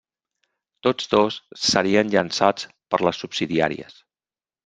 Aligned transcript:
Tots 0.87 1.09
dos 1.11 1.35
serien 1.65 2.09
llançats 2.15 2.65
per 2.95 3.01
les 3.09 3.23
subsidiàries. 3.25 4.01